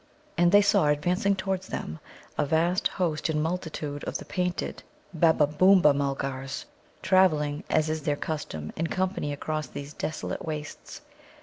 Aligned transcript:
And 0.35 0.51
they 0.51 0.63
saw 0.63 0.87
advancing 0.87 1.35
towards 1.35 1.67
them 1.67 1.99
a 2.35 2.43
vast 2.43 2.87
host 2.87 3.29
and 3.29 3.39
multitude 3.43 4.03
of 4.05 4.17
the 4.17 4.25
painted 4.25 4.81
Babbabōōma 5.15 5.95
mulgars, 5.95 6.65
travelling, 7.03 7.63
as 7.69 7.87
is 7.87 8.01
their 8.01 8.15
custom, 8.15 8.73
in 8.75 8.87
company 8.87 9.31
across 9.31 9.67
these 9.67 9.93
desolate 9.93 10.43
wastes. 10.43 11.01